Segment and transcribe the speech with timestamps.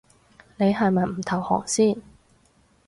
[0.57, 2.01] 你係咪唔投降先